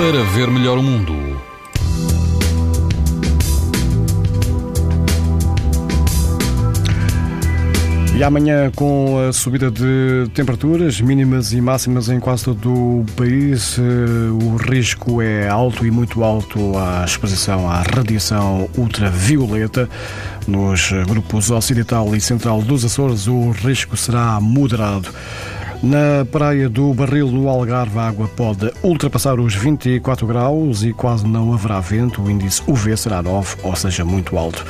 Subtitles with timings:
[0.00, 1.12] para ver melhor o mundo.
[8.16, 13.78] E amanhã, com a subida de temperaturas mínimas e máximas em quase todo o país,
[13.78, 13.82] eh,
[14.42, 19.86] o risco é alto e muito alto à exposição à radiação ultravioleta.
[20.48, 25.10] Nos grupos ocidental e central dos Açores, o risco será moderado.
[25.82, 31.26] Na praia do Barril, no Algarve, a água pode ultrapassar os 24 graus e quase
[31.26, 32.20] não haverá vento.
[32.20, 34.62] O índice UV será 9, ou seja, muito alto.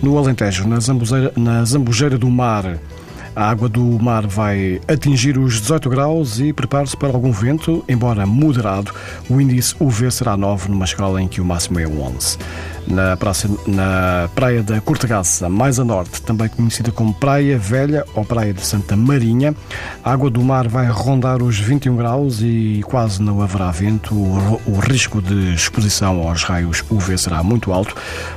[0.00, 2.78] No Alentejo, na Zambujeira, na Zambujeira do Mar,
[3.34, 8.24] a água do mar vai atingir os 18 graus e prepare-se para algum vento, embora
[8.24, 8.92] moderado.
[9.28, 12.38] O índice UV será 9, numa escala em que o máximo é 11
[12.86, 18.24] na, praça, na Praia da Cortegaça, mais a norte, também conhecida como Praia Velha ou
[18.24, 19.54] Praia de Santa Marinha.
[20.04, 24.14] A água do mar vai rondar os 21 graus e quase não haverá vento.
[24.14, 27.94] O, o risco de exposição aos raios UV será muito alto.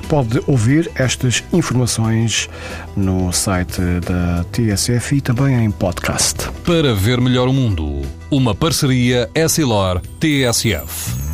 [0.08, 2.50] Pode ouvir estas informações
[2.95, 6.50] no site da TSF e também em podcast.
[6.66, 11.28] Para ver melhor o mundo, uma parceria Essilor-TSF.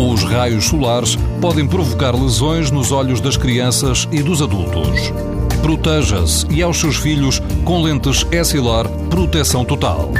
[0.00, 5.12] Os raios solares podem provocar lesões nos olhos das crianças e dos adultos.
[5.60, 10.10] Proteja-se e aos seus filhos com lentes Essilor Proteção Total.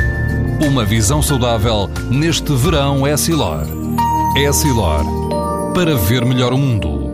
[0.68, 3.66] Uma visão saudável neste verão Essilor.
[4.36, 5.02] Essilor.
[5.72, 7.09] Para ver melhor o mundo.